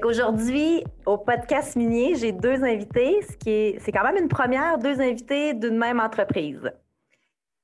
[0.00, 4.78] Aujourd'hui, au podcast minier, j'ai deux invités, ce qui est, c'est quand même une première,
[4.78, 6.72] deux invités d'une même entreprise.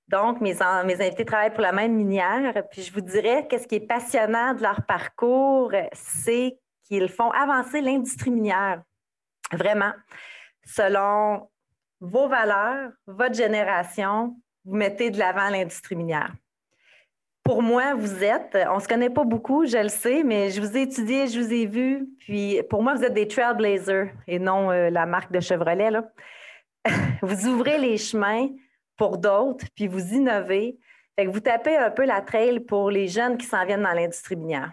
[0.08, 2.52] Donc, mes, mes invités travaillent pour la même minière.
[2.70, 7.80] Puis je vous dirais qu'est-ce qui est passionnant de leur parcours, c'est qu'ils font avancer
[7.80, 8.82] l'industrie minière.
[9.50, 9.92] Vraiment.
[10.64, 11.48] Selon
[11.98, 14.36] vos valeurs, votre génération,
[14.66, 16.34] vous mettez de l'avant l'industrie minière
[17.48, 20.60] pour moi, vous êtes, on ne se connaît pas beaucoup, je le sais, mais je
[20.60, 22.06] vous ai étudié, je vous ai vu.
[22.18, 25.90] Puis pour moi, vous êtes des trailblazers et non euh, la marque de Chevrolet.
[25.90, 26.12] Là.
[27.22, 28.48] vous ouvrez les chemins
[28.98, 30.78] pour d'autres, puis vous innovez.
[31.16, 33.94] Fait que vous tapez un peu la trail pour les jeunes qui s'en viennent dans
[33.94, 34.70] l'industrie minière.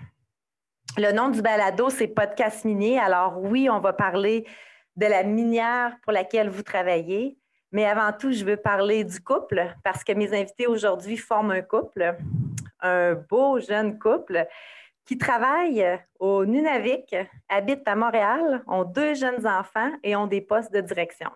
[0.97, 2.99] Le nom du balado, c'est Podcast Minier.
[2.99, 4.45] Alors oui, on va parler
[4.97, 7.37] de la minière pour laquelle vous travaillez,
[7.71, 11.61] mais avant tout, je veux parler du couple parce que mes invités aujourd'hui forment un
[11.61, 12.17] couple
[12.85, 14.47] un beau jeune couple
[15.05, 15.85] qui travaille
[16.19, 17.15] au Nunavik,
[17.49, 21.29] habitent à Montréal, ont deux jeunes enfants et ont des postes de direction.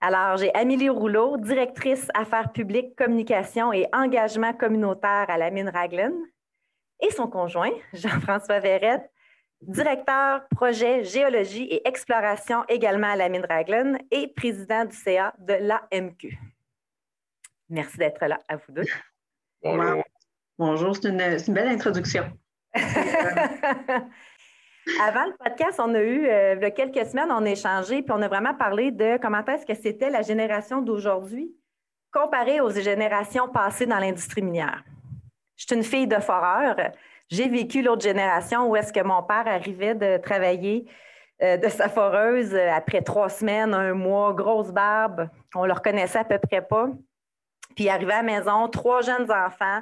[0.00, 6.12] Alors, j'ai Amélie Rouleau, directrice affaires publiques, communication et engagement communautaire à la mine Raglan,
[7.00, 9.10] et son conjoint, Jean-François Verrette,
[9.60, 15.54] directeur projet géologie et exploration également à la mine Raglan et président du CA de
[15.54, 16.38] l'AMQ.
[17.68, 18.86] Merci d'être là à vous deux.
[19.62, 20.02] Bonjour.
[20.56, 22.24] Bonjour, c'est une, belle introduction.
[22.74, 22.84] Avant
[25.26, 28.12] le podcast, on a eu, euh, il y a quelques semaines, on a échangé, puis
[28.16, 31.52] on a vraiment parlé de comment est-ce que c'était la génération d'aujourd'hui
[32.12, 34.84] comparée aux générations passées dans l'industrie minière.
[35.56, 36.76] Je suis une fille de foreur.
[37.28, 40.86] J'ai vécu l'autre génération où est-ce que mon père arrivait de travailler
[41.42, 45.28] euh, de sa foreuse euh, après trois semaines, un mois, grosse barbe.
[45.54, 46.88] On le reconnaissait à peu près pas.
[47.78, 49.80] Puis arrivé à la maison, trois jeunes enfants,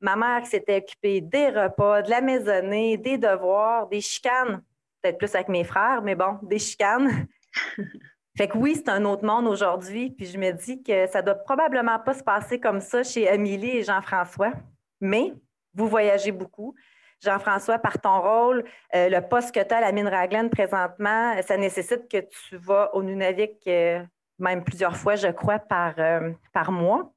[0.00, 4.62] ma mère qui s'était occupée des repas, de la maisonnée, des devoirs, des chicanes,
[5.02, 7.26] peut-être plus avec mes frères, mais bon, des chicanes.
[8.38, 11.34] fait que oui, c'est un autre monde aujourd'hui, puis je me dis que ça doit
[11.34, 14.52] probablement pas se passer comme ça chez Amélie et Jean-François,
[15.00, 15.32] mais
[15.74, 16.76] vous voyagez beaucoup.
[17.20, 18.64] Jean-François, par ton rôle,
[18.94, 22.56] euh, le poste que tu as à la mine Raglan présentement, ça nécessite que tu
[22.56, 24.00] vas au Nunavik euh,
[24.42, 27.11] même plusieurs fois, je crois, par, euh, par mois.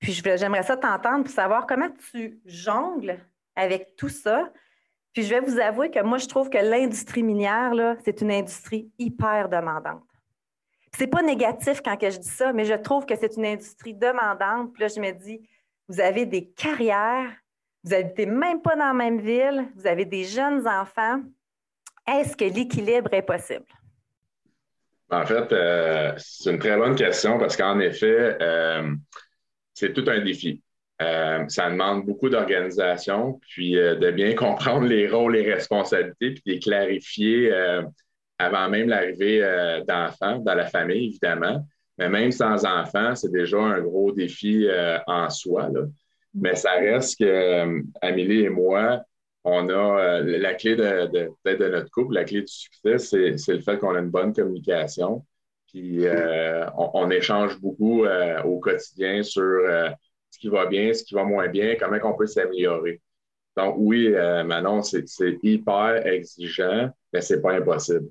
[0.00, 3.18] Puis j'aimerais ça t'entendre pour savoir comment tu jongles
[3.54, 4.50] avec tout ça.
[5.12, 8.30] Puis je vais vous avouer que moi, je trouve que l'industrie minière, là, c'est une
[8.30, 10.02] industrie hyper demandante.
[10.96, 14.72] C'est pas négatif quand je dis ça, mais je trouve que c'est une industrie demandante.
[14.72, 15.40] Puis là, je me dis,
[15.88, 17.30] vous avez des carrières,
[17.84, 21.20] vous habitez même pas dans la même ville, vous avez des jeunes enfants.
[22.06, 23.66] Est-ce que l'équilibre est possible?
[25.10, 28.94] En fait, euh, c'est une très bonne question parce qu'en effet, euh,
[29.80, 30.62] c'est tout un défi.
[31.00, 36.42] Euh, ça demande beaucoup d'organisation, puis euh, de bien comprendre les rôles et responsabilités, puis
[36.44, 37.82] de les clarifier euh,
[38.38, 39.40] avant même l'arrivée
[39.86, 41.66] d'enfants dans la famille, évidemment.
[41.98, 44.66] Mais même sans enfants, c'est déjà un gros défi
[45.06, 45.68] en soi.
[46.32, 49.02] Mais ça reste que Amélie et moi,
[49.44, 53.94] on a la clé de, notre couple, la clé du succès, c'est le fait qu'on
[53.94, 55.26] a une bonne communication,
[55.70, 59.88] puis euh, on, échange beaucoup euh, au quotidien sur euh,
[60.30, 63.00] ce qui va bien, ce qui va moins bien, comment on peut s'améliorer.
[63.56, 65.04] Donc oui, Manon, c'est
[65.42, 68.08] hyper exigeant, mais c'est pas impossible.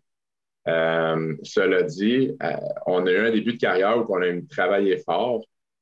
[0.66, 2.36] cela dit,
[2.86, 5.42] on a eu un début de carrière où on a travaillé fort.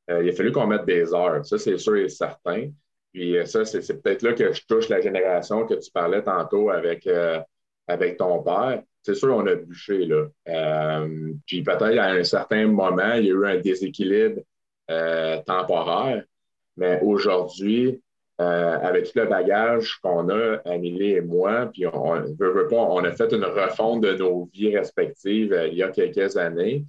[0.09, 2.69] il a fallu qu'on mette des heures, ça c'est sûr et certain.
[3.11, 7.09] Puis ça, c'est peut-être là que je touche la génération que tu parlais tantôt avec,
[7.87, 10.05] avec ton père c'est sûr, on a bûché.
[10.05, 10.25] Là.
[10.49, 14.41] Euh, puis peut-être à un certain moment, il y a eu un déséquilibre
[14.91, 16.25] euh, temporaire.
[16.75, 18.01] Mais aujourd'hui,
[18.41, 23.03] euh, avec tout le bagage qu'on a, Amélie et moi, puis on, veut, pas, on
[23.05, 26.83] a fait une refonte de nos vies respectives il y a quelques années.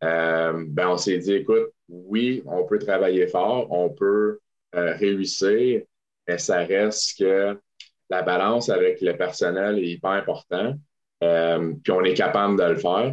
[0.00, 4.38] ben on s'est dit, écoute, oui, on peut travailler fort, on peut
[4.72, 5.82] réussir,
[6.28, 7.58] mais ça reste que
[8.10, 10.76] la balance avec le personnel est hyper important.
[11.24, 13.12] Euh, puis on est capable de le faire,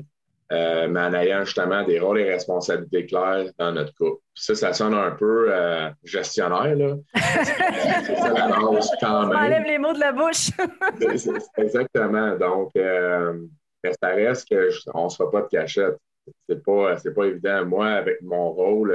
[0.52, 4.22] euh, mais en ayant justement des rôles et responsabilités claires dans notre couple.
[4.34, 6.96] ça, ça sonne un peu euh, gestionnaire, là.
[7.16, 9.38] c'est ça la base quand même.
[9.38, 10.52] enlève les mots de la bouche.
[11.58, 12.36] exactement.
[12.36, 15.98] Donc, ça reste qu'on ne se fait pas de cachette.
[16.48, 17.66] C'est pas, pas évident.
[17.66, 18.92] Moi, avec mon rôle,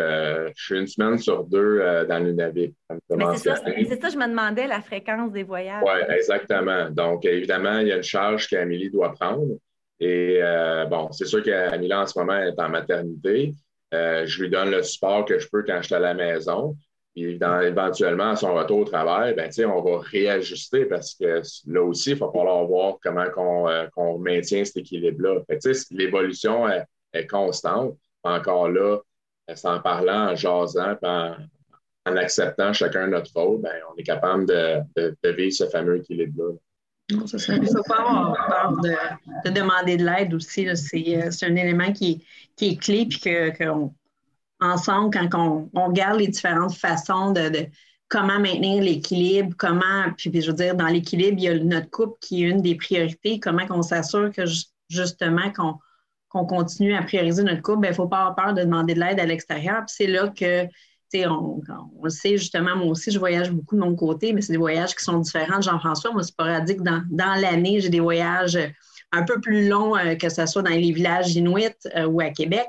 [0.55, 1.79] je suis une semaine sur deux
[2.09, 2.71] dans le navire.
[3.09, 5.83] C'est ça, ça, je me demandais, la fréquence des voyages.
[5.85, 6.91] Oui, exactement.
[6.91, 9.59] Donc, évidemment, il y a une charge qu'Amélie doit prendre.
[9.99, 10.41] Et
[10.89, 13.55] bon, c'est sûr qu'Amélie, en ce moment, est en maternité.
[13.93, 16.77] je lui donne le support que je peux quand je suis à la maison.
[17.17, 22.11] Puis éventuellement, à son retour au travail, ben, on va réajuster parce que là aussi,
[22.11, 25.41] il va falloir voir comment on, euh, maintient cet équilibre-là.
[25.93, 26.67] L'évolution
[27.25, 27.97] constante.
[28.23, 28.99] Encore là,
[29.55, 31.37] c'est en parlant, en jasant, en,
[32.07, 36.55] en, acceptant chacun notre rôle, ben, on est capable de, vivre ce fameux équilibre-là.
[37.09, 38.73] Il ne faut pas avoir peur
[39.45, 40.69] de, demander de l'aide aussi.
[40.69, 42.25] Euh, c'est un élément qui,
[42.57, 43.21] qui est clé puis
[43.57, 43.95] qu'on
[44.61, 47.69] ensemble quand on, regarde les différentes façons de,
[48.09, 52.19] comment maintenir l'équilibre, comment, puis, je veux dire, dans l'équilibre, il y a notre couple
[52.21, 54.43] qui est une des priorités, comment on s'assure que
[54.89, 55.79] justement qu'on
[56.31, 59.21] continue à prioriser notre couple, il ne faut pas avoir peur de demander de l'aide
[59.21, 59.85] à l'extérieur.
[59.87, 60.67] Puis c'est là que,
[61.09, 61.61] sais, on,
[62.03, 64.95] le sait justement, moi aussi, je voyage beaucoup de mon côté, mais c'est des voyages
[64.95, 65.61] qui sont différents.
[65.61, 66.83] Jean-François, moi, sporadique.
[66.83, 68.59] Dans, dans l'année, j'ai des voyages
[69.13, 72.31] un peu plus longs, euh, que ce soit dans les villages inuits euh, ou à
[72.31, 72.69] Québec.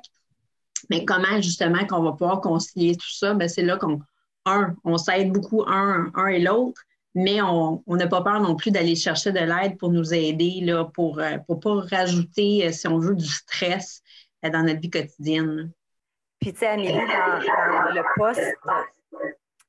[0.89, 3.33] Mais comment justement qu'on va pouvoir concilier tout ça?
[3.33, 3.99] Ben, c'est là qu'on,
[4.45, 6.81] un, on s'aide beaucoup un, un et l'autre,
[7.17, 10.85] mais on n'a pas peur non plus d'aller chercher de l'aide pour nous aider, là,
[10.85, 14.03] pour ne euh, pas rajouter, euh, si on veut, du stress
[14.45, 15.71] euh, dans notre vie quotidienne.
[16.39, 18.55] Puis, tu sais, Amélie, dans, le poste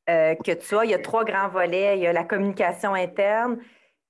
[0.07, 1.97] que tu as, il y a trois grands volets.
[1.97, 3.57] Il y a la communication interne,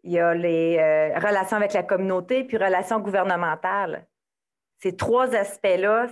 [0.03, 0.77] il y a les
[1.15, 4.05] relations avec la communauté, puis relations gouvernementales
[4.81, 6.07] ces trois aspects-là,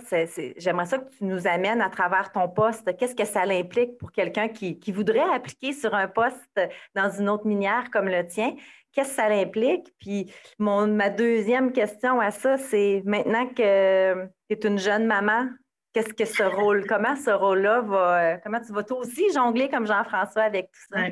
[0.57, 2.95] j'aimerais ça que tu nous amènes à travers ton poste.
[2.97, 6.59] Qu'est-ce que ça implique pour quelqu'un qui, voudrait appliquer sur un poste
[6.93, 8.55] dans une autre minière comme le tien?
[8.91, 9.93] Qu'est-ce que ça implique?
[9.99, 15.47] Puis mon, ma deuxième question à ça, c'est maintenant que tu es une jeune maman,
[15.93, 20.43] qu'est-ce que ce rôle, comment ce rôle-là va, comment tu vas aussi jongler comme Jean-François
[20.43, 21.03] avec tout ça?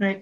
[0.00, 0.16] Oui.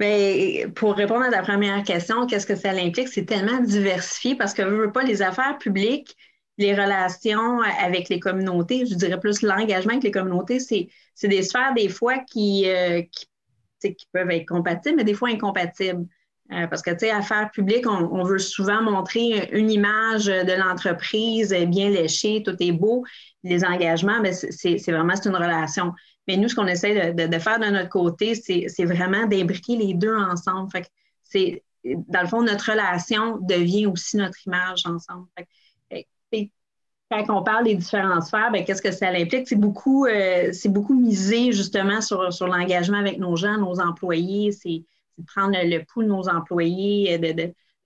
[0.00, 3.08] Mais pour répondre à ta première question, qu'est-ce que ça implique?
[3.08, 6.16] C'est tellement diversifié parce que je veux pas les affaires publiques,
[6.58, 10.88] les relations avec les communautés, je dirais plus l'engagement avec les communautés, c'est,
[11.22, 16.06] des sphères des fois qui, euh, qui, peuvent être compatibles, mais des fois incompatibles.
[16.52, 21.54] Euh, parce que, tu sais, affaires publiques, on, veut souvent montrer une image de l'entreprise
[21.68, 23.04] bien léchée, tout est beau.
[23.42, 25.92] Les engagements, mais ben, c'est, vraiment une relation.
[26.28, 30.16] Mais nous, ce qu'on essaie de, faire de notre côté, c'est vraiment d'imbriquer les deux
[30.16, 30.70] ensemble.
[31.84, 35.26] Dans le fond, notre relation devient aussi notre image ensemble.
[37.10, 39.48] quand on parle des différentes sphères, ben, qu'est-ce que ça implique?
[39.48, 44.52] C'est beaucoup, euh, beaucoup misé justement sur, l'engagement avec nos gens, nos employés.
[44.52, 44.84] C'est
[45.26, 47.18] prendre le, pouls de nos employés,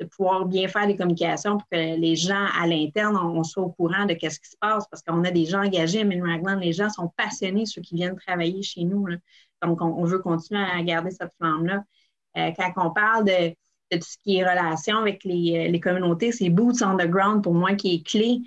[0.04, 4.04] pouvoir bien faire des communications pour que les gens à l'interne, on, soit au courant
[4.04, 6.60] de ce qui se passe parce qu'on a des gens engagés à Ragland.
[6.60, 9.06] Les gens sont passionnés, ceux qui viennent travailler chez nous.
[9.62, 11.84] Donc, on, veut continuer à garder cette flamme-là.
[12.37, 13.50] Euh, quand on parle de,
[13.90, 17.54] tout ce qui est relation avec les, euh, communautés, c'est boots on the ground pour
[17.54, 18.40] moi qui est clé.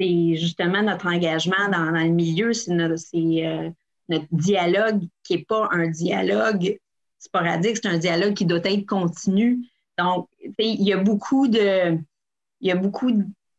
[0.00, 3.70] C'est justement notre engagement dans, le milieu, c'est notre, euh,
[4.08, 6.78] notre, dialogue qui n'est pas un dialogue
[7.18, 9.60] sporadique, c'est un dialogue qui doit être continu
[9.98, 10.28] donc,
[10.58, 11.98] il y a beaucoup de,
[12.60, 13.10] il y a beaucoup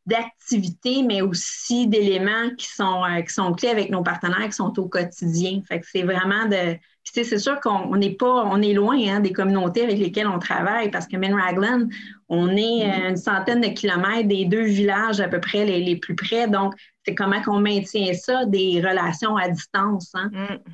[0.05, 4.77] d'activités, mais aussi d'éléments qui sont, euh, qui sont clés avec nos partenaires qui sont
[4.79, 5.61] au quotidien.
[5.67, 6.77] Fait que c'est vraiment de.
[7.03, 10.89] c'est sûr qu'on n'est pas, on est loin hein, des communautés avec lesquelles on travaille
[10.89, 11.87] parce que Raglan,
[12.27, 16.15] on est euh, une centaine de kilomètres des deux villages à peu près les, plus
[16.15, 16.47] près.
[16.47, 16.73] Donc,
[17.05, 20.11] c'est comment qu'on maintient ça, des relations à distance.
[20.15, 20.31] Hein?
[20.33, 20.71] Mm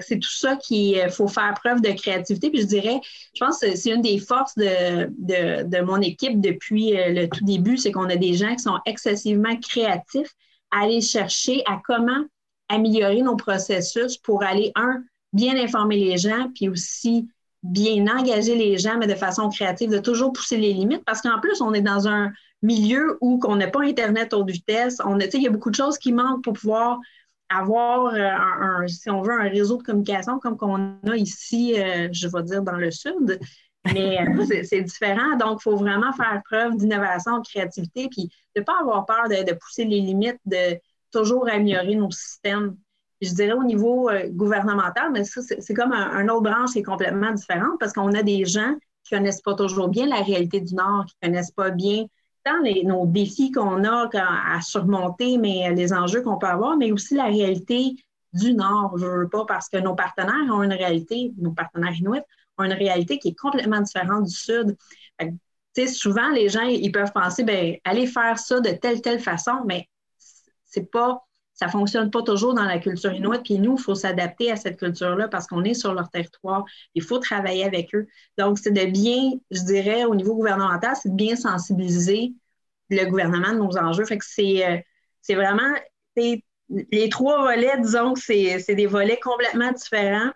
[0.00, 2.50] c'est tout ça qu'il euh, faut faire preuve de créativité.
[2.50, 3.00] Puis je dirais,
[3.34, 7.76] je pense que c'est une des forces de, mon équipe depuis euh, le tout début,
[7.76, 10.34] c'est qu'on a des gens qui sont excessivement créatifs
[10.70, 12.24] à aller chercher à comment
[12.68, 15.02] améliorer nos processus pour aller, un,
[15.32, 17.28] bien informer les gens, puis aussi
[17.62, 21.40] bien engager les gens, mais de façon créative, de toujours pousser les limites, parce qu'en
[21.40, 24.98] plus, on est dans un milieu où on n'a pas Internet haute vitesse.
[25.04, 26.98] On il y a beaucoup de choses qui manquent pour pouvoir
[27.48, 32.08] avoir, euh, un, si on veut, un réseau de communication comme qu'on a ici, euh,
[32.12, 33.38] je vais dire, dans le sud.
[33.92, 35.36] Mais euh, c'est différent.
[35.36, 39.28] Donc, il faut vraiment faire preuve d'innovation, de créativité, puis de ne pas avoir peur
[39.28, 40.78] de, pousser les limites, de
[41.12, 42.76] toujours améliorer nos systèmes.
[43.22, 47.32] Je dirais au niveau gouvernemental, mais ça, c'est comme un, autre branche qui est complètement
[47.32, 48.74] différente parce qu'on a des gens
[49.04, 52.04] qui ne connaissent pas toujours bien la réalité du Nord, qui ne connaissent pas bien
[52.84, 57.26] nos défis qu'on a à surmonter, mais les enjeux qu'on peut avoir, mais aussi la
[57.26, 57.96] réalité
[58.32, 58.96] du Nord.
[58.98, 62.22] Je veux pas parce que nos partenaires ont une réalité, nos partenaires inuits
[62.58, 64.76] ont une réalité qui est complètement différente du Sud.
[65.88, 69.88] souvent, les gens, ils peuvent penser, ben, aller faire ça de telle, telle façon, mais
[70.64, 71.25] c'est pas
[71.56, 73.38] ça ne fonctionne pas toujours dans la culture inuit.
[73.42, 76.64] Puis nous, il faut s'adapter à cette culture-là parce qu'on est sur leur territoire.
[76.94, 78.06] Il faut travailler avec eux.
[78.36, 82.34] Donc, c'est de bien, je dirais, au niveau gouvernemental, c'est de bien sensibiliser
[82.90, 84.04] le gouvernement de nos enjeux.
[84.04, 84.78] Fait que c'est, euh,
[85.22, 85.72] c'est vraiment
[86.16, 90.30] les trois volets, disons que c'est, des volets complètement différents,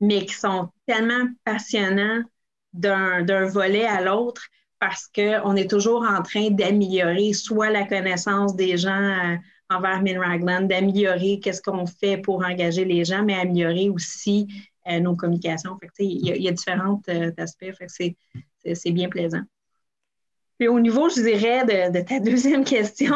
[0.00, 2.22] mais qui sont tellement passionnants
[2.72, 4.42] d'un, d'un volet à l'autre
[4.80, 9.36] parce qu'on est toujours en train d'améliorer soit la connaissance des gens euh,
[9.76, 14.48] envers Minragland, d'améliorer qu'est-ce qu'on fait pour engager les gens, mais améliorer aussi
[14.86, 15.78] euh, nos communications.
[15.98, 17.72] il, y a, différents euh, aspects.
[17.86, 19.40] c'est, bien plaisant.
[20.58, 23.14] Puis au niveau, je dirais, de, ta deuxième question.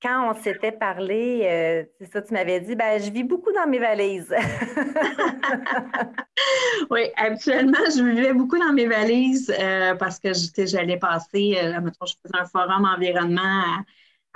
[0.00, 3.66] Quand on s'était parlé, euh, c'est ça, tu m'avais dit, ben, je vis beaucoup dans
[3.66, 4.32] mes valises.
[6.90, 9.52] oui, habituellement, je vivais beaucoup dans mes valises
[9.98, 10.28] parce que
[10.66, 13.82] j'allais passer, je faisais un forum environnement à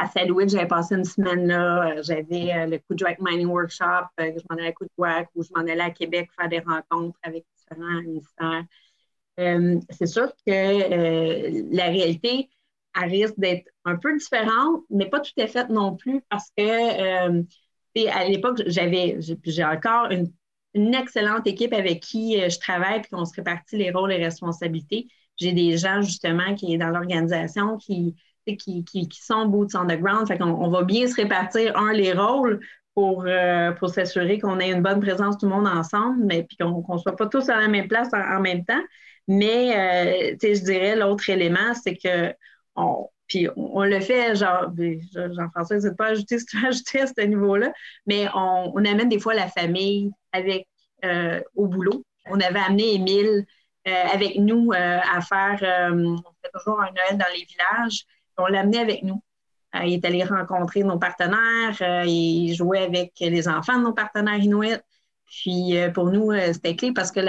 [0.09, 1.91] Saint-Louis, j'avais passé une semaine là.
[1.91, 5.49] Euh, j'avais euh, le Kudjak Mining Workshop, euh, je m'en allais à Kudjak ou je
[5.55, 8.65] m'en allais à Québec faire des rencontres avec différents ministères.
[9.91, 12.51] c'est sûr que la réalité,
[12.95, 17.43] risque d'être un peu différente, mais pas tout à fait non plus parce que
[18.09, 20.33] à l'époque, j'avais, j'ai encore une,
[20.95, 25.07] excellente équipe avec qui je travaille puis on se répartit les rôles et responsabilités.
[25.37, 28.15] J'ai des gens justement qui sont dans l'organisation qui
[28.47, 30.27] qui, sont boots on the ground.
[30.29, 32.61] Fait on va bien se répartir, un, les rôles
[32.95, 36.57] pour, euh, pour s'assurer qu'on ait une bonne présence tout le monde ensemble, mais puis
[36.57, 38.83] qu'on ne soit pas tous à la même place en, même temps.
[39.29, 42.35] Mais, euh, je dirais, l'autre élément, c'est que
[42.77, 46.65] on, puis on, le fait, genre, ben, Jean-François, n'hésite pas à ajouter ce que tu
[46.65, 47.73] as ajouté à ce niveau-là,
[48.07, 50.67] mais on, on, amène des fois la famille avec
[51.05, 52.05] euh, au boulot.
[52.27, 53.47] On avait amené Émile
[53.85, 55.59] avec nous à faire,
[55.93, 58.07] on fait toujours un Noël dans les villages
[58.39, 59.23] on l'amenait avec nous.
[59.75, 63.93] Euh, il est allé rencontrer nos partenaires, euh, il jouait avec les enfants de nos
[63.93, 64.77] partenaires inuits.
[65.27, 67.21] Puis euh, pour nous, c'était clé parce que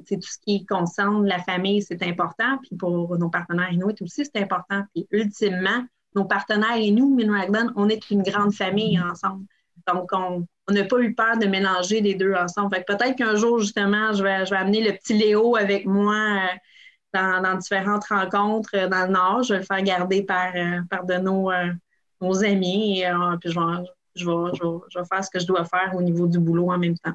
[0.00, 2.58] tout ce qui concerne la famille, c'est important.
[2.62, 4.82] Puis pour nos partenaires inuits aussi, c'est important.
[4.94, 5.84] Puis ultimement,
[6.16, 9.44] nos partenaires et nous, Minraglan, on est une grande famille ensemble.
[9.86, 12.74] Donc, on n'a pas eu peur de mélanger les deux ensemble.
[12.74, 16.40] Fait peut-être qu'un jour, justement, je vais, je vais amener le petit Léo avec moi
[17.12, 19.42] dans, différentes rencontres euh, dans le Nord.
[19.42, 21.72] Je vais le faire garder par, euh, par de nos, euh,
[22.20, 26.02] nos amis et puis je vais, je, vais, faire ce que je dois faire au
[26.02, 27.14] niveau du boulot en même temps.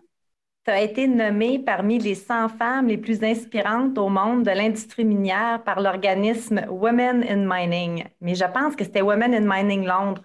[0.66, 5.06] Tu as été nommée parmi les 100 femmes les plus inspirantes au monde de l'industrie
[5.06, 8.04] minière par l'organisme Women in Mining.
[8.20, 10.24] Mais je pense que c'était Women in Mining Londres.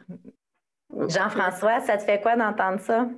[1.09, 3.09] Jean-François, ça te fait quoi d'entendre ça?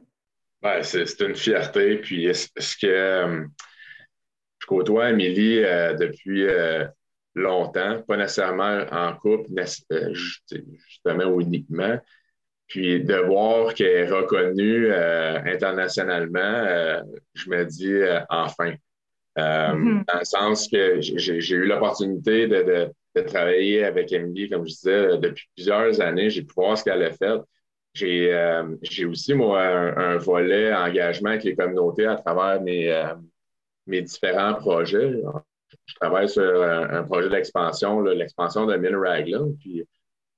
[0.62, 1.96] Ouais, c'est une fierté.
[1.96, 3.46] Puis, ce que
[4.64, 6.86] je côtoie Amélie euh, depuis euh,
[7.34, 9.50] longtemps, pas nécessairement en couple,
[9.92, 11.98] euh, justement ou uniquement.
[12.66, 17.02] Puis de voir qu'elle est reconnue internationalement,
[17.34, 18.72] je me dis enfin.
[19.36, 20.04] Mm-hmm.
[20.06, 22.90] Dans le sens que j'ai eu l'opportunité de,
[23.26, 26.30] travailler avec Amélie, comme je disais, depuis plusieurs années.
[26.30, 27.38] J'ai pu voir ce qu'elle a fait.
[27.92, 32.90] J'ai aussi, moi, un, volet engagement avec les communautés à travers mes,
[33.86, 35.20] mes différents projets.
[35.86, 38.96] Je travaille sur un, projet d'expansion, l'expansion de Mill.
[39.60, 39.86] Puis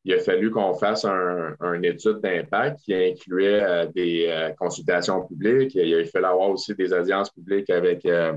[0.06, 5.74] il a fallu qu'on fasse une étude d'impact qui incluait euh, des euh, consultations publiques.
[5.74, 8.36] Il a fallu avoir aussi des audiences publiques avec euh,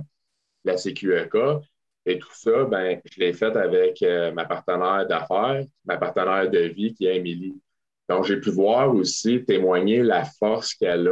[0.65, 1.31] la CQEK.
[2.07, 4.01] Et tout ça, ben, je l'ai fait avec
[4.33, 7.61] ma partenaire d'affaires, ma partenaire de vie qui est Émilie.
[8.07, 11.11] Donc, j'ai pu voir aussi témoigner la force qu'elle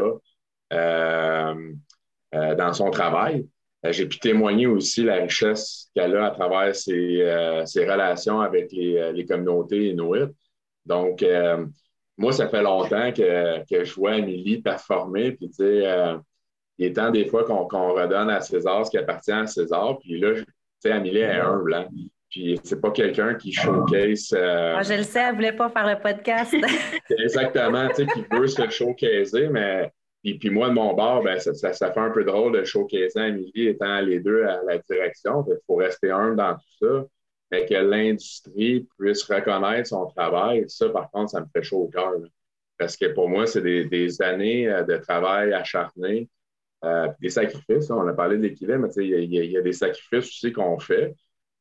[0.71, 1.53] a
[2.33, 3.47] dans son travail.
[3.85, 8.71] Euh, j'ai pu témoigner aussi la richesse qu'elle a à travers ses, euh, relations avec
[8.71, 10.33] les, euh, les, communautés inuites.
[10.85, 11.23] Donc,
[12.17, 15.33] moi, ça fait longtemps que, que je vois Amélie performer.
[15.33, 15.83] Puis, tu sais,
[16.77, 19.99] il est temps des fois qu'on redonne à César ce qui appartient à César.
[19.99, 20.45] Puis là, tu
[20.79, 21.73] sais, Amélie est humble.
[21.73, 21.87] Hein?
[22.29, 24.31] Puis c'est pas quelqu'un qui showcase.
[24.31, 26.55] Moi, je le sais, elle voulait pas faire le podcast.
[27.09, 29.91] Exactement, tu sais, qui veut se showcaser, mais
[30.23, 33.67] et puis moi, de mon bord, ben, ça, fait un peu drôle de showcaser Amélie
[33.67, 35.45] étant les deux à la direction.
[35.47, 37.05] Il faut rester humble dans tout ça.
[37.51, 41.87] Mais que l'industrie puisse reconnaître son travail, ça, par contre, ça me fait chaud au
[41.87, 42.11] cœur.
[42.77, 46.29] Parce que pour moi, c'est des, années euh, de travail acharné,
[46.83, 47.89] euh, des sacrifices.
[47.89, 51.15] on a parlé d'équilibre, mais il y, a des sacrifices aussi qu'on fait.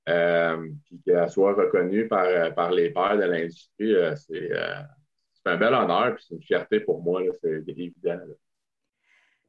[0.08, 4.50] Euh, puis qu'elle soit reconnue par, par les pairs de l'industrie, c'est
[5.44, 8.18] un bel honneur, puis c'est une fierté pour moi, c'est évident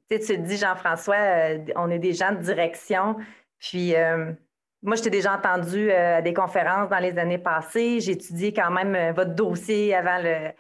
[0.10, 3.18] tu te dis, Jean-François, euh, on est des gens de direction.
[3.60, 4.32] Puis, euh,
[4.82, 8.00] moi, je t'ai déjà entendu euh, à des conférences dans les années passées.
[8.00, 10.52] J'ai étudié quand même votre dossier avant le,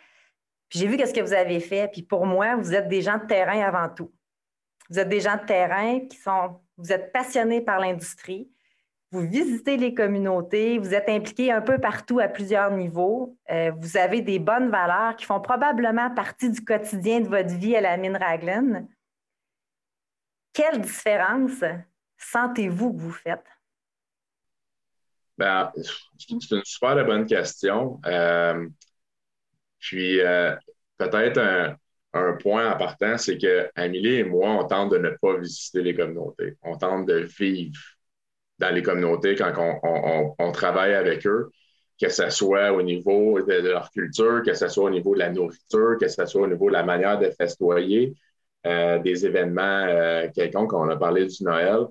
[0.70, 1.89] Puis j'ai vu ce que vous avez fait.
[1.92, 4.12] Puis pour moi, vous êtes des gens de terrain avant tout.
[4.89, 8.50] Vous êtes des gens de terrain qui sont, vous êtes passionnés par l'industrie.
[9.12, 13.38] Vous visitez les communautés, vous êtes impliqués un peu partout à plusieurs niveaux.
[13.80, 17.82] Vous avez des bonnes valeurs qui font probablement partie du quotidien de votre vie à
[17.82, 18.86] la mine Raglan.
[20.58, 21.64] Quelle différence
[22.18, 23.46] sentez-vous que vous faites?
[25.38, 25.72] Ben,
[26.18, 28.02] c'est une super bonne question.
[28.08, 28.68] Euh,
[29.78, 30.56] puis, euh,
[30.98, 35.84] peut-être un, point en partant, c'est que et moi, on tente de ne pas visiter
[35.84, 36.56] les communautés.
[36.64, 37.80] On tente de vivre
[38.58, 39.54] dans les communautés quand
[40.40, 41.52] on, travaille avec eux,
[42.02, 45.30] que ce soit au niveau de, leur culture, que ce soit au niveau de la
[45.30, 48.16] nourriture, que ce soit au niveau de la manière de festoyer,
[48.68, 50.74] euh, des événements euh, quelconques.
[50.74, 51.88] On a parlé du Noël.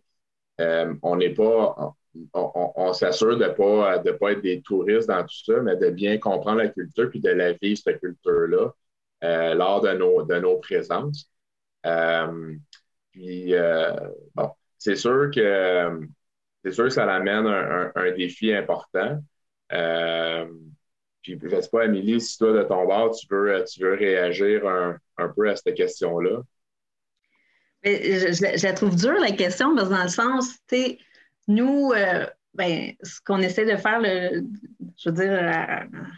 [1.03, 1.95] on n'est pas,
[2.35, 5.91] on, s'assure de ne pas, de pas être des touristes dans tout ça, mais de
[5.91, 8.73] bien comprendre la culture puis de la vivre, cette culture-là,
[9.25, 11.31] euh, lors de nos, de nos présences.
[11.87, 12.55] Euh,
[13.13, 13.95] puis, euh,
[14.35, 16.01] bon, c'est sûr que
[16.71, 19.21] sûr que ça amène un, défi important.
[21.23, 23.95] puis, je ne sais pas, Amélie, si toi, de ton bord, tu veux, tu veux
[23.95, 26.43] réagir un, peu à cette question-là.
[27.87, 30.99] Je, la trouve dure, la question, parce que dans le sens, tu sais,
[31.47, 35.33] nous, euh, ben, ce qu'on essaie de faire, je veux dire,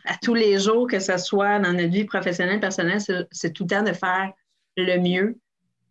[0.04, 3.68] à, tous les jours, que ce soit dans notre vie professionnelle, personnelle, c'est tout le
[3.68, 4.32] temps de faire
[4.76, 5.38] le mieux,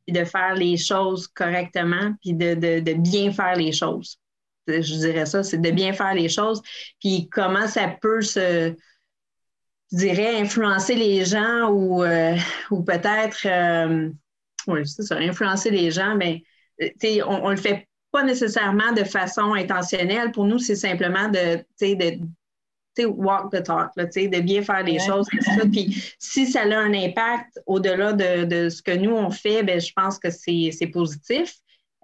[0.08, 4.18] et de faire les choses correctement, puis de, bien faire les choses.
[4.68, 6.62] Je dirais ça, c'est de bien faire les choses.
[7.00, 8.74] Puis comment ça peut se,
[9.92, 12.36] je dirais, influencer les gens ou, euh,
[12.72, 14.10] ou peut-être, euh,
[14.86, 16.44] ça, influencer les gens, mais
[16.80, 20.32] ben, on, on le fait pas nécessairement de façon intentionnelle.
[20.32, 25.28] Pour nous, c'est simplement de, de walk the talk, de bien faire les choses.
[25.72, 29.92] Puis si ça a un impact au-delà de, ce que nous, on fait, ben, je
[29.96, 31.56] pense que c'est positif.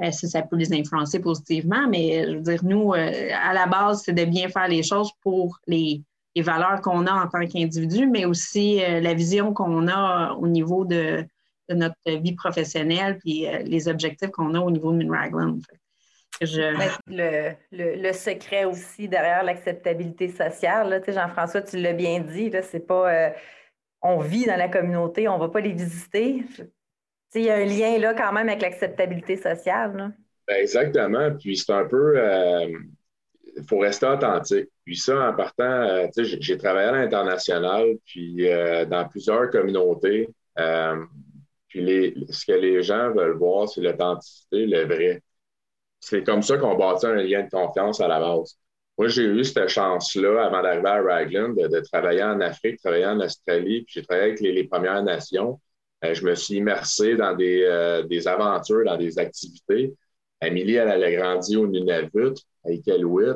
[0.01, 3.67] Euh, si ça peut les influencer positivement, mais je veux dire, nous, euh, à la
[3.67, 6.01] base, c'est de bien faire les choses pour les,
[6.35, 10.83] valeurs qu'on a en tant qu'individu, mais aussi euh, la vision qu'on a au niveau
[10.83, 11.23] de,
[11.69, 15.57] notre vie professionnelle, puis les objectifs qu'on a au niveau de Minraglan.
[16.41, 23.29] Le, le, secret aussi derrière l'acceptabilité sociale, Jean-François, tu l'as bien dit, c'est pas euh,
[24.01, 26.43] on vit dans la communauté, on ne va pas les visiter.
[27.35, 30.13] Il y a un lien là quand même avec l'acceptabilité sociale.
[30.47, 31.31] Ben, exactement.
[31.31, 32.15] Puis c'est un peu.
[32.15, 34.69] Il euh, faut rester authentique.
[34.83, 38.47] Puis ça, en partant, euh, j'ai travaillé à l'international, puis
[38.89, 40.29] dans plusieurs communautés.
[41.73, 45.23] Puis les, ce que les gens veulent voir, c'est l'authenticité, le vrai
[46.03, 48.57] c'est comme ça qu'on bâtit un lien de confiance à la base.
[48.97, 53.19] Moi, j'ai eu cette chance-là, avant d'arriver à Raglan, de, travailler en Afrique, travailler en
[53.21, 55.59] Australie, puis j'ai travaillé avec les, Premières Nations.
[56.03, 59.93] Euh, je me suis immersé dans euh, des, aventures, dans des activités.
[60.41, 63.31] Amélie, elle, elle a grandi au Nunavut, à Iqaluit.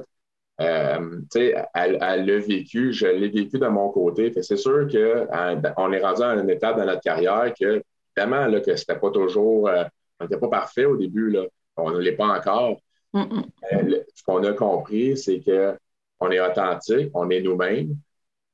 [0.60, 4.34] Euh, elle, elle l'a vécu, je l'ai vécu de mon côté.
[4.42, 7.82] C'est sûr qu'on est rendu à une étape dans notre carrière que,
[8.18, 9.84] évidemment, là, que c'était pas toujours, euh,
[10.20, 11.30] on n'était pas parfait au début.
[11.30, 11.46] Là
[11.78, 12.82] on ne l'est pas encore.
[13.16, 17.96] Euh, ce qu'on a compris, c'est qu'on est authentique, on est nous-mêmes.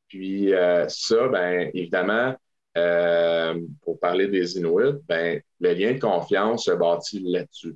[0.07, 2.35] Puis euh, ça, bien évidemment,
[2.77, 7.75] euh, pour parler des Inuits, ben, le lien de confiance se bâtit là-dessus.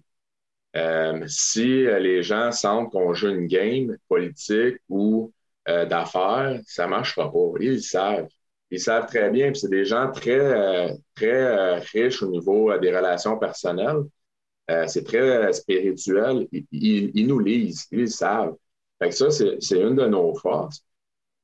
[1.27, 5.33] si les gens sentent qu'on joue une game politique ou
[5.65, 7.51] d'affaires, ça ne marchera pas.
[7.59, 8.29] Ils savent.
[8.71, 9.51] Ils savent très bien.
[9.51, 14.03] Puis c'est des gens très, très riches au niveau des relations personnelles.
[14.69, 16.47] Euh, c'est très spirituel.
[16.71, 18.55] Ils, nous lisent, ils savent.
[18.99, 20.83] Fait que ça, c'est une de nos forces.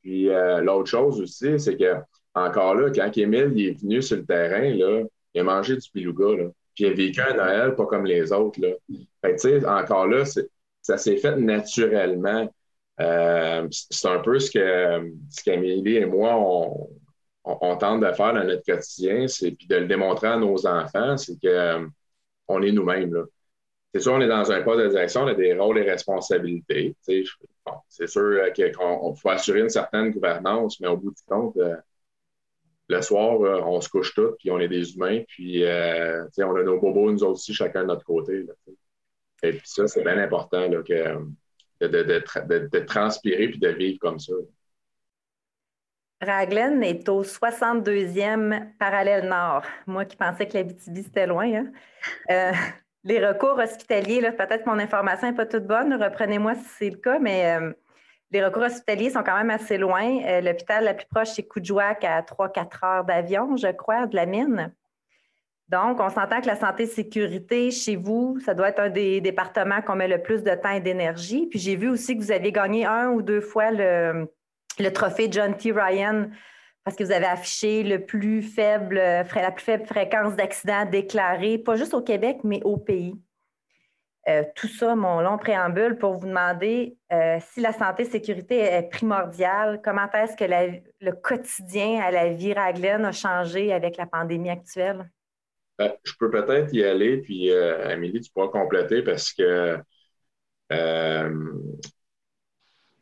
[0.02, 1.96] Puis euh, l'autre chose aussi, c'est que
[2.34, 6.44] encore là, quand Émile est venu sur le terrain, là, il a mangé du beluga.
[6.44, 6.50] Là.
[6.76, 8.60] Puis il a vécu un Noël pas comme les autres.
[8.60, 8.70] Là.
[9.22, 10.26] Fait encore là,
[10.82, 12.52] ça s'est fait naturellement.
[13.00, 16.90] Euh, c'est un peu ce que ce qu'Amélie et moi, on,
[17.44, 21.18] on, tente de faire dans notre quotidien, c'est puis de le démontrer à nos enfants,
[21.18, 21.88] c'est que
[22.48, 23.26] on est nous-mêmes.
[23.94, 26.96] C'est sûr, on est dans un poste de direction, on a des rôles et responsabilités.
[27.88, 31.76] c'est sûr euh, qu'on faut assurer une certaine gouvernance, mais au bout du compte, euh,
[32.90, 36.64] le soir, euh, on se couche tous, puis on est des humains, puis on a
[36.64, 38.46] nos bobos, nous aussi, chacun de notre côté.
[39.44, 40.82] et puis ça, c'est bien important de,
[41.82, 44.34] de, transpirer puis de vivre comme ça.
[46.24, 49.64] Raglan est au 62e parallèle nord.
[49.88, 51.46] Moi qui pensais que la BTB, c'était loin.
[51.46, 51.66] Hein.
[52.30, 52.52] Euh,
[53.04, 57.20] les recours hospitaliers, peut-être mon information n'est pas toute bonne, reprenez-moi si c'est le cas,
[57.20, 57.74] mais euh,
[58.32, 60.20] les recours hospitaliers sont quand même assez loin.
[60.26, 64.26] Euh, l'hôpital la plus proche, c'est Coudjouac, à 3-4 heures d'avion, je crois, de la
[64.26, 64.74] mine.
[65.70, 69.82] Donc, on s'entend que la santé sécurité chez vous, ça doit être un des départements
[69.82, 71.48] qu'on met le plus de temps et d'énergie.
[71.48, 74.28] Puis j'ai vu aussi que vous aviez gagné un ou deux fois le,
[74.80, 75.72] le trophée John T.
[75.72, 76.30] Ryan
[76.84, 81.76] parce que vous avez affiché le plus faible, la plus faible fréquence d'accidents déclarés, pas
[81.76, 83.16] juste au Québec, mais au pays.
[84.30, 88.90] Euh, tout ça, mon long préambule, pour vous demander euh, si la santé sécurité est
[88.90, 90.46] primordiale, comment est-ce que
[91.02, 95.10] le quotidien à la vie raglaine a changé avec la pandémie actuelle?
[95.78, 99.78] Ben, je peux peut-être y aller, puis euh, Amélie, tu pourras compléter parce que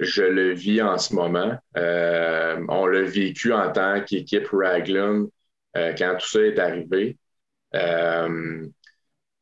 [0.02, 1.58] je le vis en ce moment.
[1.76, 5.28] on l'a vécu en tant qu'équipe Raglan
[5.74, 7.18] quand tout ça est arrivé.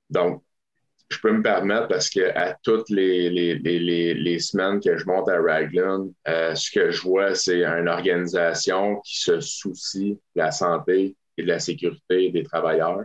[0.10, 0.44] donc,
[1.10, 6.10] je peux me permettre parce que à toutes les, semaines que je monte à Raglan,
[6.28, 11.44] euh, ce que je vois, c'est une organisation qui se soucie de la santé et
[11.44, 13.04] de la sécurité des travailleurs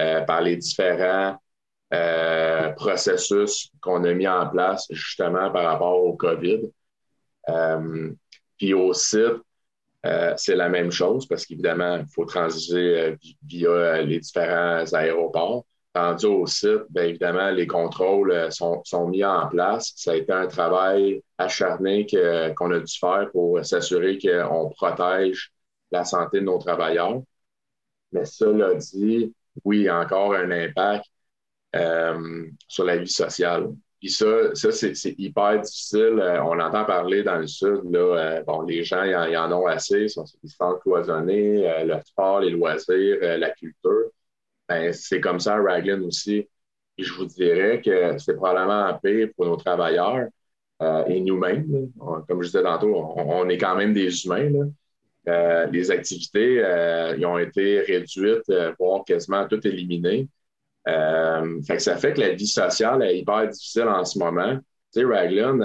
[0.00, 1.36] euh, par les différents
[1.94, 6.62] euh, processus qu'on a mis en place justement par rapport au COVID.
[8.58, 9.42] puis au site,
[10.36, 15.64] c'est la même chose parce qu'évidemment, il faut transiger via les différents aéroports
[15.96, 19.92] rendu au site, bien évidemment, les contrôles euh, sont, mis en place.
[19.96, 22.06] Ça a été un travail acharné
[22.56, 25.52] qu'on a dû faire pour s'assurer qu'on protège
[25.90, 27.22] la santé de nos travailleurs.
[28.12, 31.06] Mais cela dit, oui, encore un impact
[31.76, 33.68] euh, sur la vie sociale.
[34.00, 36.18] Puis ça, ça c'est hyper difficile.
[36.20, 40.06] Euh, on entend parler dans le Sud, là, bon, les gens, y en, ont assez,
[40.42, 44.10] ils sont cloisonnés, le sport, les loisirs, la culture.
[44.68, 46.48] Ben, c'est comme ça à Raglan aussi.
[46.98, 50.28] Et je vous dirais que c'est probablement pire pour nos travailleurs
[50.82, 51.90] euh, et nous-mêmes.
[52.28, 54.70] Comme je disais tantôt, on, est quand même des humains.
[55.28, 60.28] Euh, les activités euh, ont été réduites, voire quasiment toutes éliminées.
[60.86, 64.56] Que ça fait que la vie sociale est hyper difficile en ce moment.
[64.92, 65.58] Tu sais, Raglan,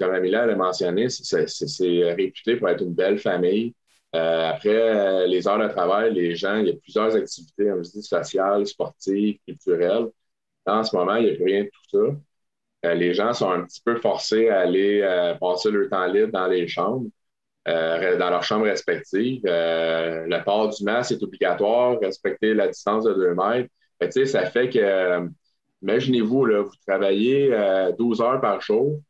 [0.00, 3.74] comme Amélie l'a mentionné, c'est réputé pour être une belle famille.
[4.14, 7.90] Euh, après euh, les heures de travail, les gens, il y a plusieurs activités, je
[7.90, 10.06] dis, sociales, sportives, culturelles.
[10.66, 12.16] En ce moment, il n'y a plus rien de tout ça.
[12.90, 15.02] Euh, les gens sont un petit peu forcés à aller
[15.40, 17.08] passer leur temps libre dans les chambres,
[17.66, 19.42] dans leurs chambres respectives.
[19.44, 23.70] le port du masque est obligatoire, respecter la distance de 2 mètres.
[24.10, 25.28] Ça fait que,
[25.82, 27.50] imaginez-vous, vous travaillez
[27.98, 29.00] 12 heures par jour.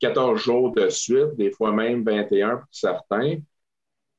[0.00, 3.36] 14 jours de suite, des fois même 21 pour certains.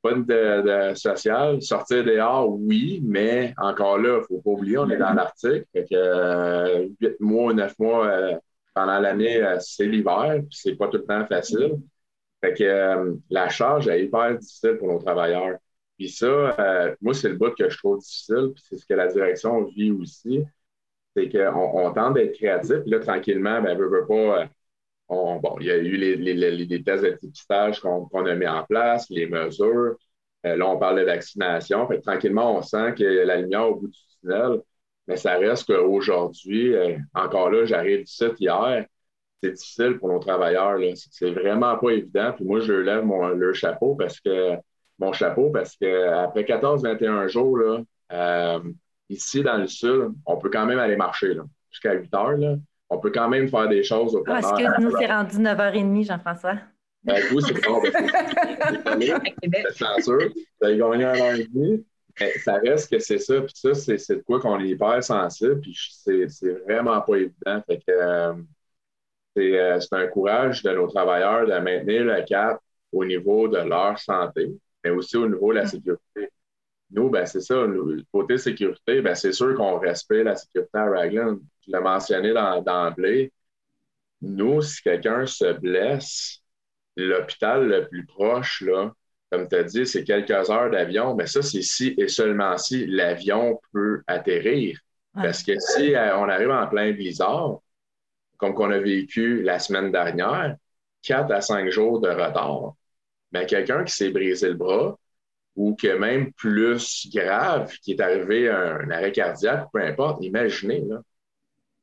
[0.02, 1.62] Pas de, social.
[1.62, 5.64] Sortir dehors, oui, mais encore là, il ne faut pas oublier, on est dans l'Arctique.
[5.72, 8.36] Fait que euh, 8 mois, 9 mois euh,
[8.74, 11.78] pendant l'année, euh, c'est l'hiver, puis c'est pas tout le temps facile.
[12.42, 15.58] Fait que euh, la charge est hyper difficile pour nos travailleurs.
[15.98, 19.08] Puis ça, moi, c'est le bout que je trouve difficile, puis c'est ce que la
[19.08, 20.44] direction vit aussi.
[21.16, 24.50] C'est qu'on on tente d'être créatif, puis là, tranquillement, ben, veut, veut pas
[25.10, 29.10] bon, il y a eu les, les, tests de dépistage qu'on a mis en place,
[29.10, 29.96] les mesures.
[30.46, 31.88] Euh, là, on parle de vaccination.
[31.88, 34.62] Fait, tranquillement, on sent que la lumière au bout du tunnel.
[35.08, 38.86] Mais ça reste qu'aujourd'hui, euh, encore là, j'arrive du site hier,
[39.42, 40.80] c'est difficile pour nos travailleurs.
[40.96, 42.34] C'est vraiment pas évident.
[42.34, 44.56] Puis moi, je lève mon, leur chapeau parce que
[45.00, 47.80] mon chapeau parce qu'après 14-21 jours, là,
[48.12, 48.60] euh,
[49.10, 51.36] ici dans le sud, on peut quand même aller marcher
[51.70, 52.38] jusqu'à 8 heures.
[52.38, 52.56] Là
[52.94, 56.06] on peut quand même faire des choses au ah, Est-ce que nous, c'est rendu 9h30,
[56.06, 56.58] Jean-François?
[57.04, 60.30] Ben, vous, c'est bon, c'est censure.
[60.62, 61.86] Vous avez gagné un an et demi.
[62.20, 63.42] Mais ça reste que c'est ça.
[63.42, 65.60] Puis ça, c'est de quoi qu'on est hyper sensible.
[65.60, 65.76] Puis
[66.06, 67.62] c'est vraiment pas évident.
[67.68, 68.34] Fait que euh,
[69.40, 72.60] euh, c'est un courage de nos travailleurs de maintenir le cap
[72.92, 74.52] au niveau de leur santé,
[74.84, 75.68] mais aussi au niveau de la mm.
[75.68, 76.30] sécurité.
[76.92, 77.66] Nous, ben, c'est ça.
[77.66, 81.38] Le côté sécurité, ben, c'est sûr qu'on respecte la sécurité à Raglan.
[81.66, 83.32] Je l'ai mentionné d'emblée.
[84.22, 86.40] Nous, si quelqu'un se blesse,
[86.96, 88.94] l'hôpital le plus proche, là,
[89.32, 91.16] comme tu as dit, c'est quelques heures d'avion.
[91.16, 94.80] Mais ça, c'est si et seulement si l'avion peut atterrir.
[95.14, 97.60] Parce que si euh, on arrive en plein blizzard,
[98.38, 100.56] comme qu'on a vécu la semaine dernière,
[101.02, 102.76] quatre à cinq jours de retard,
[103.34, 104.98] ben, quelqu'un qui s'est brisé le bras,
[105.56, 111.02] ou que même plus grave, qui est arrivé un, arrêt cardiaque, peu importe, imaginez, là,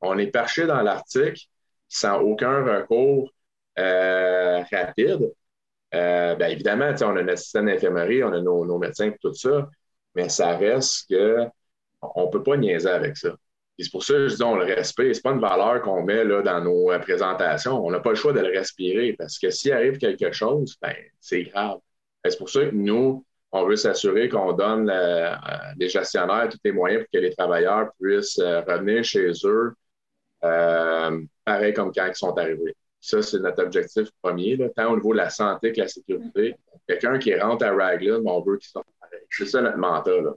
[0.01, 1.49] on est perché dans l'Arctique
[1.87, 3.31] sans aucun recours
[3.79, 5.31] euh, rapide.
[5.93, 9.69] Euh, bien évidemment, on a notre système d'infirmerie, on a nos, médecins et tout ça,
[10.15, 11.45] mais ça reste que
[12.01, 13.35] on ne peut pas niaiser avec ça.
[13.81, 15.13] C'est pour ça que je dis on le respire.
[15.15, 17.83] Ce n'est pas une valeur qu'on met là, dans nos présentations.
[17.85, 20.95] On n'a pas le choix de le respirer parce que s'il arrive quelque chose, ben,
[21.19, 21.79] c'est grave.
[22.25, 25.33] C'est pour ça que nous, on veut s'assurer qu'on donne euh,
[25.77, 29.73] les gestionnaires tous les moyens pour que les travailleurs puissent euh, revenir chez eux,
[30.43, 32.75] euh, pareil comme quand ils sont arrivés.
[32.99, 36.55] Ça, c'est notre objectif premier, tant au niveau de la santé que de la sécurité.
[36.87, 39.25] Quelqu'un qui rentre à Raglan, on veut qu'il soit pareil.
[39.29, 40.21] C'est ça notre mandat.
[40.21, 40.33] Là.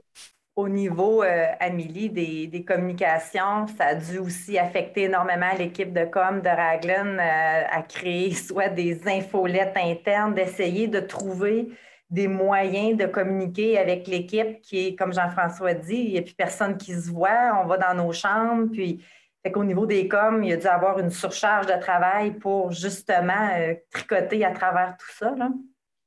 [0.55, 1.21] Au niveau,
[1.59, 7.81] Amélie, des, communications, ça a dû aussi affecter énormément l'équipe de com de Raglan à
[7.81, 11.69] créer soit des infolettes internes, d'essayer de trouver
[12.09, 16.35] des moyens de communiquer avec l'équipe qui est, comme Jean-François dit, il n'y a plus
[16.35, 19.03] personne qui se voit, on va dans nos chambres, puis
[19.43, 22.71] fait qu'au niveau des coms, il y a dû avoir une surcharge de travail pour
[22.71, 25.35] justement euh, tricoter à travers tout ça.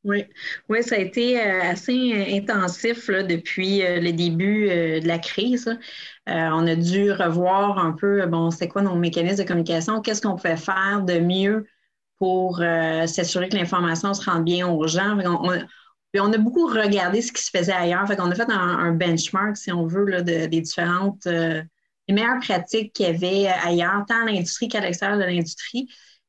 [0.09, 0.25] Oui.
[0.69, 5.69] oui, ça a été euh, assez intensif depuis euh, le début de la crise.
[6.27, 10.37] on a dû revoir un peu, bon, c'est quoi nos mécanismes de communication, qu'est-ce qu'on
[10.37, 11.67] pouvait faire de mieux
[12.19, 15.17] pour s'assurer que l'information se rende bien aux gens.
[16.13, 18.07] Puis on a beaucoup regardé ce qui se faisait ailleurs.
[18.07, 21.63] Fait qu'on a fait un, benchmark, si on veut, là, de, des différentes euh,
[22.09, 25.89] meilleures pratiques qu'il y avait ailleurs, tant à l'industrie qu'à l'extérieur de l'industrie,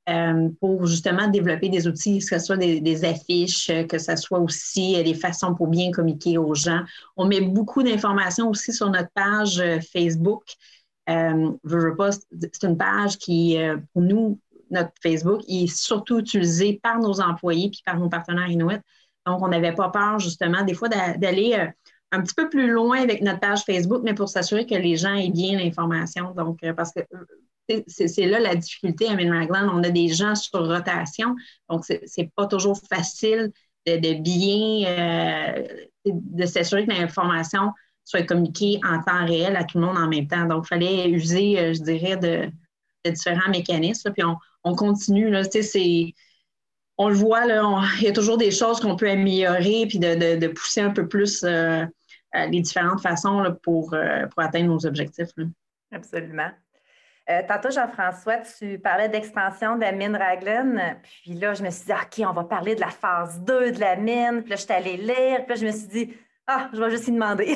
[0.10, 5.02] euh, pour justement développer des outils, que ce soit des, affiches, que ce soit aussi
[5.04, 6.82] des façons pour bien communiquer aux gens.
[7.16, 10.44] On met beaucoup d'informations aussi sur notre page euh, Facebook.
[11.08, 13.58] c'est une page qui,
[13.94, 14.40] pour nous,
[14.72, 18.82] notre Facebook, est surtout utilisée par nos employés puis par nos partenaires Inuit
[19.30, 21.68] donc, on n'avait pas peur, justement, des fois, d'aller euh,
[22.12, 25.14] un petit peu plus loin avec notre page Facebook, mais pour s'assurer que les gens
[25.14, 26.32] aient bien l'information.
[26.32, 27.26] Donc, euh, parce que euh,
[27.88, 29.70] c'est là la difficulté à Raglan.
[29.74, 31.36] On a des gens sur rotation,
[31.70, 33.52] donc c'est pas toujours facile
[33.86, 35.56] de, bien
[36.06, 37.72] de s'assurer que l'information
[38.06, 40.46] soit communiquée en temps réel à tout le monde en même temps.
[40.46, 42.50] Donc, il fallait user, je dirais, de,
[43.10, 44.12] différents mécanismes.
[44.12, 45.30] Puis on, on continue.
[45.30, 46.14] Là, c'est
[47.00, 50.82] on le voit, il y a toujours des choses qu'on peut améliorer puis de, pousser
[50.82, 51.86] un peu plus euh,
[52.36, 53.96] euh, les différentes façons euh, pour,
[54.38, 55.30] atteindre nos objectifs.
[55.92, 56.52] Absolument.
[57.48, 60.96] Tantôt, Jean-François, tu parlais d'expansion de la mine Raglan.
[61.04, 63.80] Puis là, je me suis dit, OK, on va parler de la phase 2 de
[63.80, 64.42] la mine.
[64.42, 65.46] Puis là, je suis allée lire.
[65.46, 66.14] Puis là, je me suis dit,
[66.48, 67.56] ah, je vais juste y demander.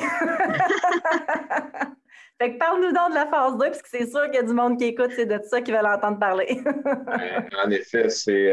[2.40, 4.42] fait que parle-nous donc de la phase 2, parce que c'est sûr qu'il y a
[4.42, 6.60] du monde qui écoute, c'est de ça qu'ils veulent entendre parler.
[7.64, 8.52] en effet, c'est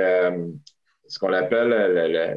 [1.11, 1.69] ce qu'on appelle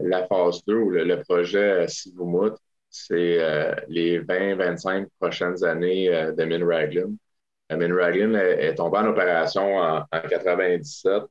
[0.03, 2.55] la, phase 2 ou le, projet Sivumut,
[2.90, 7.14] c'est euh, les 20-25 prochaines années euh, de Minraglan.
[7.72, 11.22] Euh, Minraglan est, est tombé en opération en, 1997.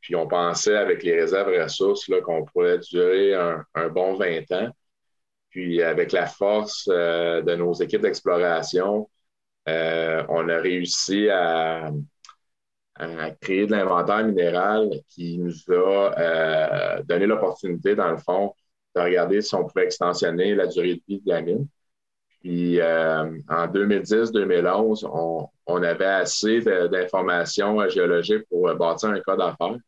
[0.00, 4.70] puis on pensait avec les réserves ressources qu'on pourrait durer un, bon 20 ans.
[5.50, 9.08] Puis avec la force de nos équipes d'exploration,
[9.66, 11.90] on a réussi à,
[13.40, 18.54] créer de l'inventaire minéral qui nous a euh, donné l'opportunité, dans le fond,
[18.94, 21.66] de regarder si on pouvait extensionner la durée de vie de la mine.
[22.44, 29.78] Puis euh, en 2010-2011, on, avait assez d'informations géologiques pour bâtir un cas d'affaires.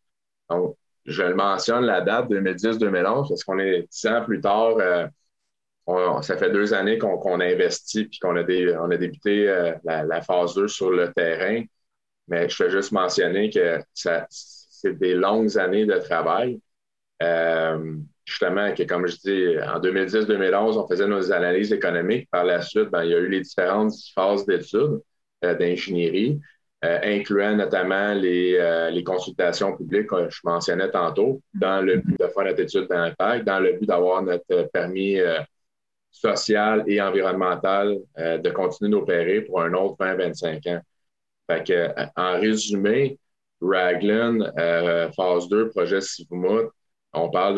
[0.48, 4.78] Donc, je le mentionne la date 2010-2011 parce qu'on est dix ans plus tard.
[4.78, 5.06] Euh,
[6.22, 9.44] ça fait deux années qu'on a investi puis qu'on a, on a débuté
[9.84, 11.62] la, phase 2 sur le terrain.
[12.26, 16.58] Mais je vais juste mentionner que c'est des longues années de travail.
[17.22, 22.28] Euh, justement, que comme je dis, en 2010-2011, on faisait nos analyses économiques.
[22.30, 25.00] Par la suite, ben, il y a eu les différentes phases d'études
[25.44, 26.38] euh, d'ingénierie,
[26.84, 32.26] euh, incluant notamment les, les, consultations publiques que je mentionnais tantôt, dans le but de
[32.26, 35.16] faire notre étude d'impact, dans le but d'avoir notre permis
[36.10, 40.80] social et environnemental de continuer d'opérer pour un autre 20-25 ans.
[41.50, 43.18] Euh, en résumé,
[43.60, 46.68] Raglan, euh, phase 2, projet Sivumut,
[47.16, 47.56] on parle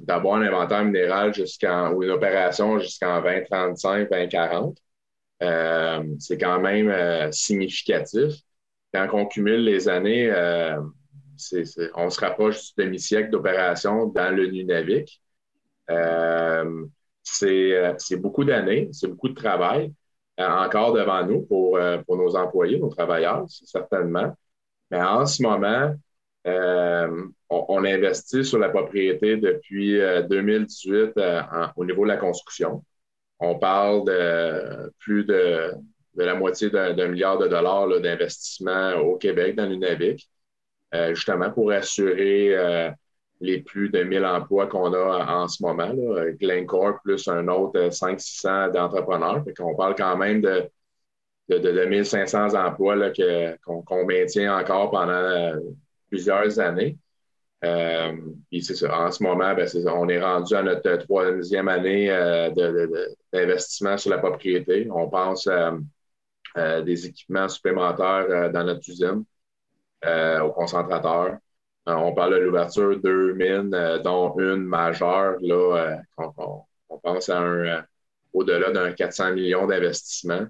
[0.00, 1.32] d'avoir un inventaire minéral
[1.94, 4.78] ou une opération jusqu'en 2035, 2040.
[5.42, 8.34] Euh, c'est quand même euh, significatif.
[8.94, 10.30] Quand on cumule les années,
[11.94, 15.20] on se rapproche du demi-siècle d'opération dans le Nunavik.
[17.22, 19.92] c'est beaucoup d'années, c'est beaucoup de travail.
[20.38, 24.36] Euh, encore devant nous pour, euh, nos employés, nos travailleurs, certainement.
[24.90, 25.94] Mais en ce moment,
[26.46, 31.12] euh, on, investit sur la propriété depuis 2018
[31.76, 32.84] au niveau de la construction.
[33.38, 35.72] On parle de plus de,
[36.16, 40.28] la moitié d'un milliard de dollars d'investissement au Québec dans l'UNAVIC,
[41.10, 42.90] justement pour assurer
[43.40, 45.92] les plus de 1000 emplois qu'on a en ce moment.
[45.92, 46.30] Là.
[46.32, 49.44] Glencore plus un autre 500-600 d'entrepreneurs.
[49.60, 50.68] On parle quand même de
[51.48, 52.96] de, de, 1500 emplois
[53.64, 55.52] qu'on maintient encore pendant
[56.08, 56.98] plusieurs années.
[57.62, 59.06] Ça.
[59.06, 62.08] En ce moment, ben, on est rendu à notre troisième année
[63.32, 64.88] d'investissement sur la propriété.
[64.90, 69.24] On pense à des équipements supplémentaires dans notre usine,
[70.04, 71.38] au concentrateur.
[71.88, 75.36] Euh, on parle de l'ouverture de deux mines, euh, dont une majeure.
[75.40, 76.24] Là, euh,
[76.88, 77.84] on, pense à un
[78.32, 80.46] au-delà d'un 400 millions d'investissements.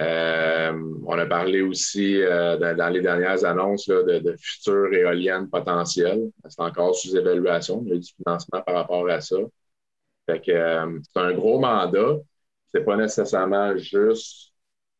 [0.00, 6.30] On a parlé aussi dans, les dernières annonces de, futures éoliennes potentielles.
[6.48, 7.82] C'est encore sous évaluation.
[7.84, 9.36] Il y a du financement par rapport à ça.
[10.26, 12.16] Que, c'est un gros mandat.
[12.72, 14.52] C'est pas nécessairement juste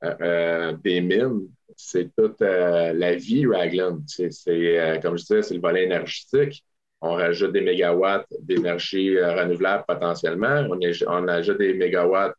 [0.02, 1.48] des mines
[1.80, 4.00] c'est toute euh, la vie Raglan.
[4.06, 6.64] C'est, euh, comme je disais, c'est le volet énergétique.
[7.00, 10.66] On rajoute des mégawatts d'énergie euh, renouvelable potentiellement.
[10.70, 12.34] On, ajoute des mégawatts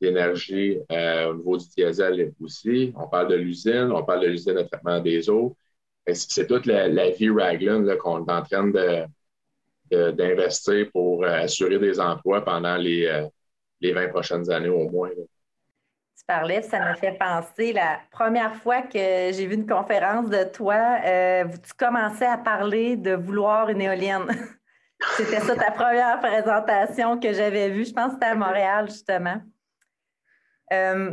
[0.00, 2.92] d'énergie au niveau du diesel aussi.
[2.96, 5.56] On parle de l'usine, on parle de l'usine de traitement des eaux.
[6.12, 8.70] c'est toute la, vie Raglan qu'on est en train
[9.90, 13.26] d'investir pour assurer des emplois pendant les,
[13.80, 15.10] les 20 prochaines années au moins
[16.26, 20.98] parlais, ça me fait penser la première fois que j'ai vu une conférence de toi,
[21.04, 24.26] euh, tu commençais à parler de vouloir une éolienne.
[25.16, 27.84] c'était ça ta première présentation que j'avais vue.
[27.84, 29.36] Je pense que c'était à Montréal, justement.
[30.72, 31.12] Euh,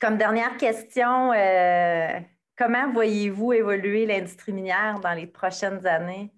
[0.00, 2.20] comme dernière question, euh,
[2.56, 6.30] comment voyez-vous évoluer l'industrie minière dans les prochaines années?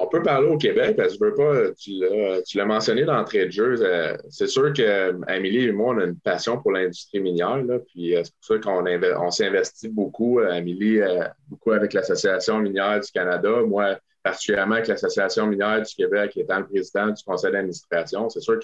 [0.00, 3.50] On peut parler au Québec, parce que je veux pas, tu l'as mentionné d'entrée de
[3.50, 3.74] jeu.
[3.82, 8.22] Euh, c'est sûr qu'Amélie et moi, on a une passion pour l'industrie minière, puis euh,
[8.22, 11.00] c'est pour ça qu'on on s'est investi beaucoup, Amélie,
[11.48, 16.66] beaucoup avec l'Association minière du Canada, moi particulièrement avec l'Association minière du Québec, étant le
[16.66, 18.28] président du conseil d'administration.
[18.28, 18.58] C'est sûr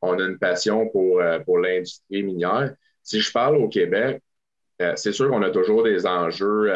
[0.00, 2.74] qu'on a une passion pour, pour l'industrie minière.
[3.02, 4.22] Si je parle au Québec,
[4.96, 6.72] c'est sûr qu'on a toujours des enjeux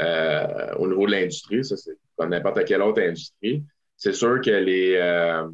[0.00, 3.64] au niveau de l'industrie, ça c'est comme n'importe quelle autre industrie.
[3.96, 5.48] C'est sûr que euh,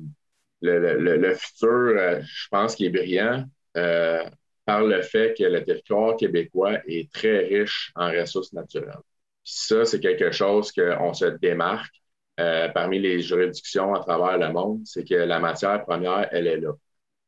[0.60, 3.44] le, futur, euh, je pense qu'il est brillant
[3.76, 4.24] euh,
[4.64, 8.98] par le fait que le territoire québécois est très riche en ressources naturelles.
[9.44, 11.94] ça, c'est quelque chose qu'on se démarque
[12.36, 16.72] parmi les juridictions à travers le monde, c'est que la matière première, elle est là.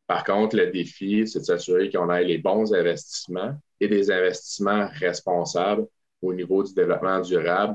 [0.07, 4.89] Par contre, le défi, c'est de s'assurer qu'on ait les bons investissements et des investissements
[5.01, 5.87] responsables
[6.23, 7.75] au niveau du développement durable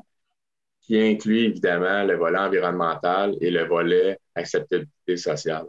[0.81, 5.65] qui inclut évidemment le volet environnemental et le volet acceptabilité sociale.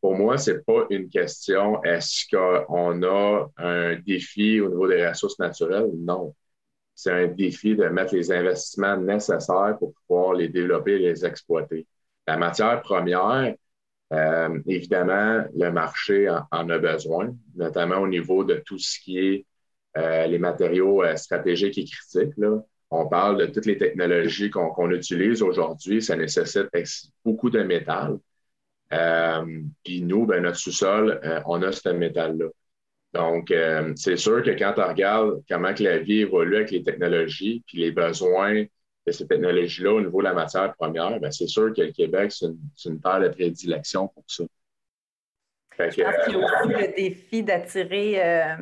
[0.00, 5.06] pour moi, ce n'est pas une question est-ce qu'on a un défi au niveau des
[5.06, 5.90] ressources naturelles?
[5.94, 6.34] Non.
[6.96, 11.86] C'est un défi de mettre les investissements nécessaires pour pouvoir les développer et les exploiter.
[12.26, 13.54] La matière première,
[14.12, 19.46] euh, évidemment, le marché en, a besoin, notamment au niveau de tout ce qui est
[19.98, 22.36] euh, les matériaux euh, stratégiques et critiques.
[22.38, 26.68] Là on parle de toutes les technologies qu'on utilise aujourd'hui, ça nécessite
[27.24, 28.18] beaucoup de métal.
[29.84, 32.46] Puis nous, ben, notre sous-sol, on a ce métal-là.
[33.16, 36.82] Donc, euh, c'est sûr que quand on regarde comment que la vie évolue avec les
[36.82, 38.64] technologies, puis les besoins
[39.06, 42.32] de ces technologies-là au niveau de la matière première, ben, c'est sûr que le Québec,
[42.32, 42.46] c'est
[42.88, 44.44] une, terre de prédilection pour ça.
[45.78, 48.56] Je pense qu'il y a aussi le défi d'attirer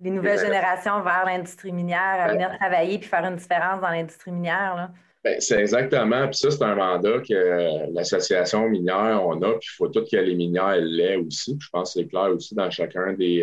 [0.00, 4.32] les nouvelles générations vers l'industrie minière, à venir travailler puis faire une différence dans l'industrie
[4.32, 4.74] minière.
[4.76, 4.94] Ben,
[5.40, 6.26] c'est exactement.
[6.28, 9.52] Puis ça, c'est un mandat que l'association minière, on a.
[9.58, 11.56] Puis il faut tout que les minières l'aient aussi.
[11.60, 13.42] je pense que c'est clair aussi dans chacun des,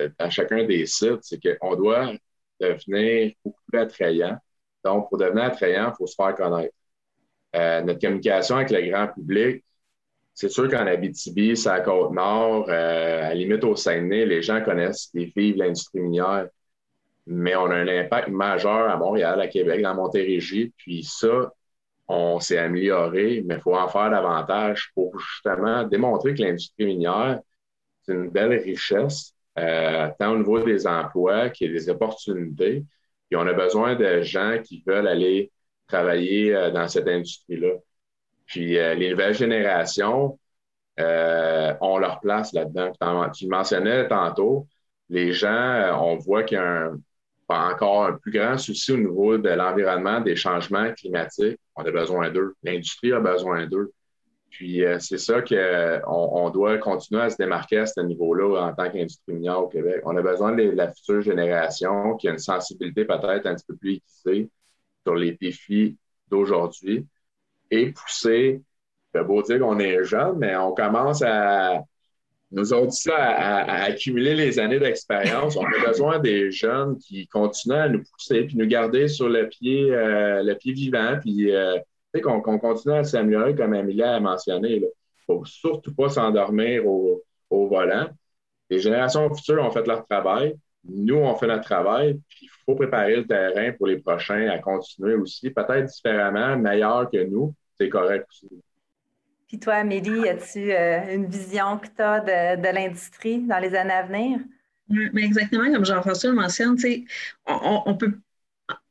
[0.00, 1.20] euh, dans chacun des sites.
[1.22, 2.12] C'est qu'on doit
[2.60, 4.38] devenir beaucoup plus attrayant.
[4.84, 6.74] Donc, pour devenir attrayant, il faut se faire connaître.
[7.54, 9.62] Euh, notre communication avec le grand public,
[10.34, 14.62] c'est sûr qu'en Abitibi, c'est à Côte-Nord, euh, à la limite au Saguenay, les gens
[14.62, 16.48] connaissent les filles de l'industrie minière.
[17.26, 20.72] Mais on a un impact majeur à Montréal, à Québec, dans Montérégie.
[20.76, 21.52] Puis ça,
[22.08, 27.40] on s'est amélioré, mais il faut en faire davantage pour justement démontrer que l'industrie minière,
[28.02, 32.84] c'est une belle richesse, euh, tant au niveau des emplois qu'il y a des opportunités.
[33.28, 35.52] Puis on a besoin de gens qui veulent aller
[35.86, 37.74] travailler euh, dans cette industrie-là.
[38.46, 40.38] Puis euh, les nouvelles générations
[40.98, 42.92] ont leur place là-dedans.
[43.32, 44.68] Tu mentionnais tantôt,
[45.08, 46.90] les gens, on voit qu'il y a
[47.52, 51.58] encore un plus grand souci au niveau de l'environnement, des changements climatiques.
[51.76, 52.54] On a besoin d'eux.
[52.62, 53.92] L'industrie a besoin d'eux.
[54.50, 58.90] Puis c'est ça qu'on on doit continuer à se démarquer à ce niveau-là en tant
[58.90, 60.02] qu'industrie minière au Québec.
[60.04, 63.76] On a besoin de la future génération qui a une sensibilité peut-être un petit peu
[63.76, 64.50] plus aiguisée
[65.04, 65.96] sur les défis
[66.28, 67.06] d'aujourd'hui
[67.70, 68.62] et pousser.
[69.14, 71.82] C'est beau dire qu'on est jeune, mais on commence à
[72.52, 75.56] nous dit ça à, accumuler les années d'expérience.
[75.56, 79.48] On a besoin des jeunes qui continuent à nous pousser puis nous garder sur le
[79.48, 81.78] pied, euh, le pied vivant, puis euh,
[82.22, 84.76] qu'on continue à s'améliorer, comme Amelia a mentionné.
[84.76, 84.86] Il ne
[85.26, 88.08] faut surtout pas s'endormir au, au, volant.
[88.68, 90.54] Les générations futures ont fait leur travail.
[90.84, 92.20] Nous, on fait notre travail.
[92.28, 97.08] Puis il faut préparer le terrain pour les prochains à continuer aussi, peut-être différemment, meilleur
[97.10, 97.54] que nous.
[97.78, 98.62] C'est correct aussi.
[99.52, 103.92] Puis toi, Amélie, as-tu euh, une vision que tu as de, l'industrie dans les années
[103.92, 104.38] à venir?
[104.88, 106.78] Mais exactement comme Jean-François le mentionne,
[107.46, 108.18] on, on, peut,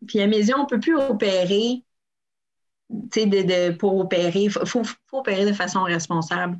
[0.06, 1.84] puis à mes yeux, on ne peut plus opérer
[2.92, 4.44] de, pour opérer.
[4.44, 4.84] Il faut,
[5.14, 6.60] opérer de façon responsable.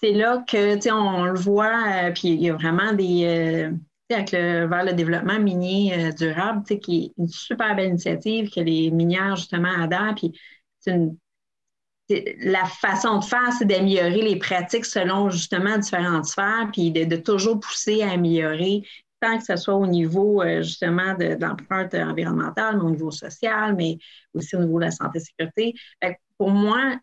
[0.00, 3.24] C'est là que on, le voit, euh, puis il y a vraiment des.
[3.24, 3.76] Euh,
[4.08, 9.34] avec vers le développement minier durable, qui est une super belle initiative que les minières,
[9.34, 10.14] justement, adhèrent.
[10.14, 10.38] Puis
[10.78, 11.16] c'est une
[12.40, 17.60] la façon de faire, c'est d'améliorer les pratiques selon justement différentes sphères, puis de, toujours
[17.60, 18.82] pousser à améliorer,
[19.20, 23.74] tant que ce soit au niveau euh, justement de, l'empreinte environnementale, mais au niveau social,
[23.76, 23.98] mais
[24.34, 25.74] aussi au niveau de la santé et sécurité.
[26.38, 26.96] Pour moi,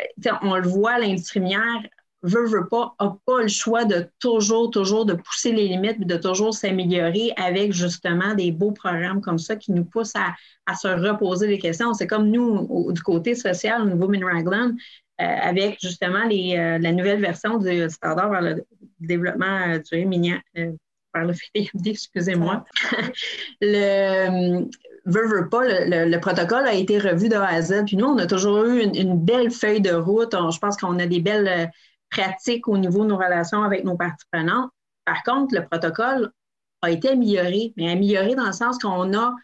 [0.00, 1.82] euh, on le voit, l'industrie minière
[2.22, 6.16] veut, veut pas, n'a pas le choix de toujours, toujours de pousser les limites, de
[6.16, 10.34] toujours s'améliorer avec justement des beaux programmes comme ça qui nous poussent à,
[10.74, 11.94] se reposer les questions.
[11.94, 14.76] C'est comme nous, du côté social, au niveau Minragland,
[15.20, 18.64] euh, avec justement les, euh, la nouvelle version du standard vers le
[19.00, 20.40] développement euh, du minière,
[21.12, 22.64] par le FDD, excusez-moi.
[23.60, 24.68] le
[25.06, 27.84] veut pas, le, protocole a été revu de A à Z.
[27.86, 30.32] Puis nous, on a toujours eu une belle feuille de route.
[30.32, 31.72] je pense qu'on a des belles
[32.10, 34.70] pratique au niveau de nos relations avec nos parties prenantes.
[35.04, 36.32] Par contre, le protocole
[36.82, 39.34] a été amélioré, mais amélioré dans le sens qu'on a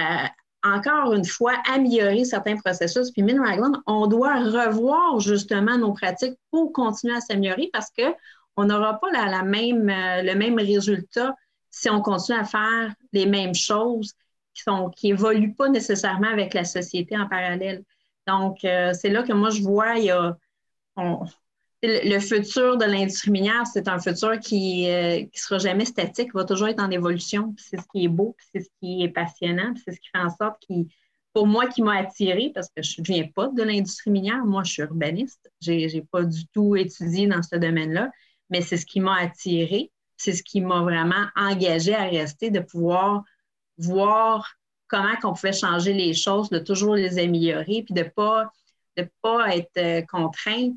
[0.00, 0.26] euh,
[0.62, 3.10] encore une fois amélioré certains processus.
[3.10, 8.98] Puis Minragland, on doit revoir justement nos pratiques pour continuer à s'améliorer parce qu'on n'aura
[8.98, 11.34] pas la, même, euh, le même résultat
[11.70, 14.14] si on continue à faire les mêmes choses
[14.54, 17.82] qui sont qui évoluent pas nécessairement avec la société en parallèle.
[18.26, 20.36] Donc, euh, c'est là que moi, je vois, il y a,
[21.86, 26.44] le futur de l'industrie minière, c'est un futur qui ne euh, sera jamais statique, va
[26.44, 27.54] toujours être en évolution.
[27.58, 30.30] C'est ce qui est beau, c'est ce qui est passionnant, c'est ce qui fait en
[30.30, 30.88] sorte qui,
[31.32, 34.62] pour moi, qui m'a attiré, parce que je ne viens pas de l'industrie minière, moi,
[34.62, 38.10] je suis urbaniste, je n'ai pas du tout étudié dans ce domaine-là,
[38.50, 42.60] mais c'est ce qui m'a attiré, c'est ce qui m'a vraiment engagé à rester, de
[42.60, 43.24] pouvoir
[43.78, 44.54] voir
[44.86, 48.50] comment on pouvait changer les choses, de toujours les améliorer, puis de ne pas,
[48.96, 50.74] de pas être euh, contrainte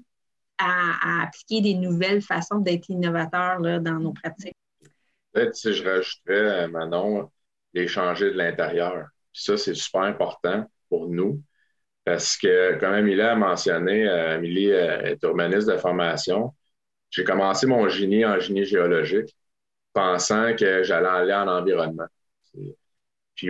[0.57, 4.55] à, appliquer des nouvelles façons d'être innovateur dans nos pratiques.
[5.31, 7.29] Peut-être si je rajouterais, euh, Manon,
[7.73, 9.07] les changer de l'intérieur.
[9.33, 11.41] Ça, c'est super important pour nous
[12.03, 16.55] parce que, comme Amélie a mentionné, euh, Amélie euh, est urbaniste de formation.
[17.09, 19.35] J'ai commencé mon génie en génie géologique
[19.93, 22.07] pensant que j'allais aller en environnement.
[23.35, 23.49] Puis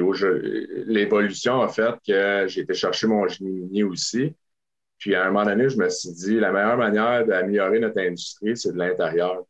[0.85, 4.33] l'évolution a fait que j'ai été chercher mon génie aussi.
[4.97, 8.57] Puis à un moment donné, je me suis dit, la meilleure manière d'améliorer notre industrie,
[8.57, 9.43] c'est de l'intérieur.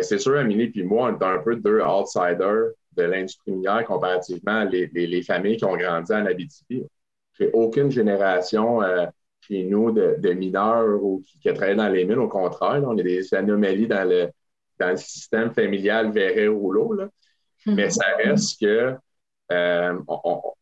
[0.00, 4.60] C'est sûr, Amélie puis moi, on est un peu deux outsiders de l'industrie minière comparativement
[4.60, 6.84] à les, familles qui ont grandi en Abitibi.
[7.38, 9.06] J'ai aucune génération euh,
[9.40, 12.18] chez nous de, mineurs ou qui, qui, travaillent dans les mines.
[12.18, 14.28] Au contraire, on est des anomalies dans le,
[14.78, 16.96] dans le système familial verret-rouleau.
[17.66, 18.94] Mais ça reste que
[19.50, 19.98] euh,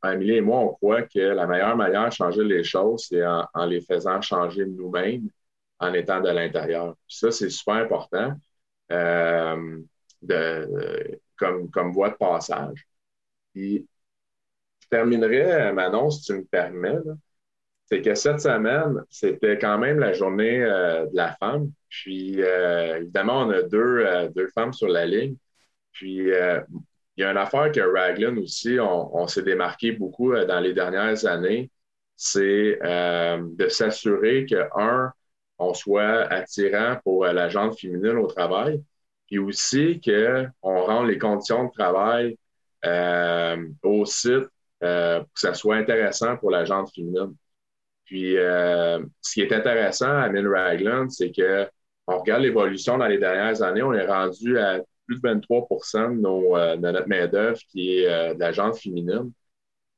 [0.03, 3.67] Amélie et moi, on croit que la meilleure manière de changer les choses, c'est en,
[3.67, 5.29] les faisant changer nous-mêmes
[5.81, 6.97] en étant de l'intérieur.
[7.09, 8.35] Ça, c'est super important
[8.93, 9.79] euh,
[11.37, 12.87] comme, voie de passage.
[13.53, 13.87] Puis,
[14.81, 16.99] je terminerai, Manon, si tu me permets.
[17.87, 21.73] c'est que cette semaine, c'était quand même la journée euh, de la femme.
[21.89, 25.37] Puis, évidemment, on a deux, deux femmes sur la ligne.
[25.93, 26.31] Puis,
[27.17, 30.75] il y a une affaire que Raglan aussi, on, s'est démarqué beaucoup euh, dans les
[30.75, 31.71] dernières années,
[32.15, 35.13] c'est euh, de s'assurer que, un,
[35.59, 38.83] on soit attirant pour euh, la gente féminine au travail,
[39.27, 42.37] puis aussi qu'on rende les conditions de travail
[43.83, 44.47] au site
[44.79, 44.89] pour
[45.35, 47.35] que ça soit intéressant pour la gente féminine.
[48.05, 51.67] Puis, ce qui est intéressant à Min Raglan, c'est que
[52.07, 55.97] on regarde l'évolution dans les dernières années, on est rendu à plus de 23%
[56.57, 59.33] euh, de, notre main-d'œuvre qui est euh, de la gente féminine.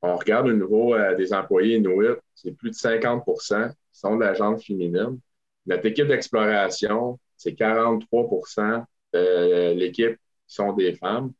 [0.02, 4.24] On regarde au niveau euh, des employés Inuit, c'est plus de 50% qui sont de
[4.24, 5.18] la gente féminine.
[5.66, 11.32] Notre équipe d'exploration, c'est 43% de l'équipe qui sont des femmes.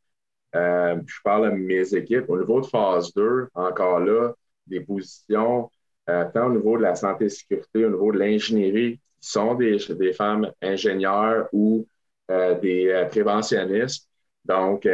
[0.53, 2.29] je parle de mes équipes.
[2.29, 4.35] Au niveau de phase 2, encore là,
[4.67, 5.71] des positions,
[6.07, 10.13] tant au niveau de la santé et sécurité, au niveau de l'ingénierie, sont des, des
[10.13, 11.87] femmes ingénieurs ou
[12.29, 14.09] des préventionnistes.
[14.45, 14.89] Donc,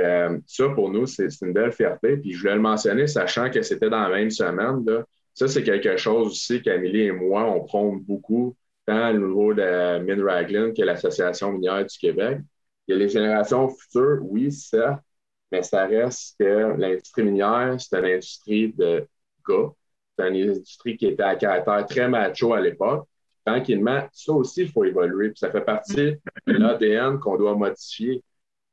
[0.46, 2.16] ça, pour nous, c'est une belle fierté.
[2.16, 4.84] Puis je voulais le mentionner, sachant que c'était dans la même semaine.
[5.32, 8.56] Ça, c'est quelque chose aussi qu'Amélie et moi, on prône beaucoup,
[8.86, 12.38] tant au niveau de MinRaglan que l'Association minière du Québec.
[12.86, 15.02] Il y a les générations futures, oui, certes,
[15.50, 19.06] mais ça reste que l'industrie minière, c'est une industrie de
[19.48, 19.70] gars.
[20.18, 23.08] C'est une industrie qui était à caractère très macho à l'époque.
[23.44, 25.30] Tranquillement, ça aussi, il faut évoluer.
[25.30, 28.22] Puis ça fait partie de l'ADN qu'on doit modifier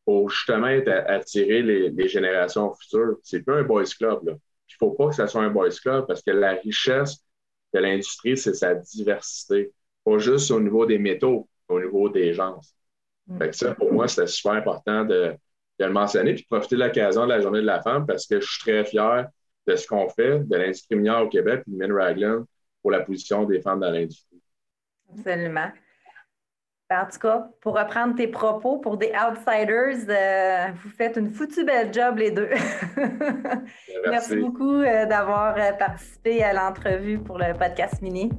[0.06, 0.68] pour justement
[1.08, 3.18] attirer les, générations futures.
[3.24, 4.26] C'est pas un boys club.
[4.26, 4.34] Là.
[4.34, 7.24] Il ne faut pas que ça soit un boys club parce que la richesse
[7.74, 9.72] de l'industrie, c'est sa diversité.
[10.04, 12.60] Pas juste au niveau des métaux, au niveau des gens.
[13.52, 15.36] Ça, pour moi, c'était super important de,
[15.80, 18.40] le mentionner puis de profiter de l'occasion de la Journée de la femme parce que
[18.40, 19.28] je suis très fier
[19.68, 22.46] de ce qu'on fait, de l'industrie minière au Québec et de Min
[22.82, 24.41] pour la position des femmes dans l'industrie.
[25.18, 25.72] Absolument.
[26.92, 31.30] Ben, en tout cas, pour reprendre tes propos, pour des outsiders, euh, vous faites une
[31.30, 32.50] foutue belle job les deux.
[34.10, 34.36] Merci.
[34.36, 38.30] beaucoup euh, d'avoir euh, participé à l'entrevue pour le podcast Mini.